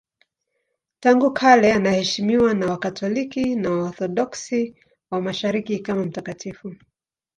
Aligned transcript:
Tangu 0.99 1.33
kale 1.33 1.73
anaheshimiwa 1.73 2.53
na 2.53 2.67
Wakatoliki 2.69 3.55
na 3.55 3.69
Waorthodoksi 3.71 4.75
wa 5.11 5.21
Mashariki 5.21 5.79
kama 5.79 6.05
mtakatifu. 6.05 6.75